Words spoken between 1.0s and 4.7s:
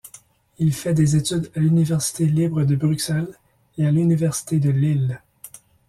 études à l’Université libre de Bruxelles et à l'Université